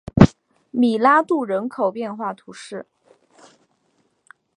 [0.71, 2.87] 米拉杜人口变化图示